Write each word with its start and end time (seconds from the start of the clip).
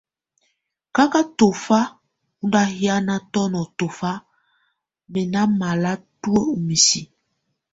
Kaka 0.95 1.21
tɔfa 1.37 1.79
ɔ 2.41 2.43
nda 2.45 2.61
hiana 2.75 3.15
tɔna 3.33 3.61
tɔfa 3.77 4.11
mɛ 5.11 5.21
na 5.31 5.41
mala 5.59 5.91
tuə 6.21 6.39
ɔ 6.53 6.55
misi. 6.67 7.01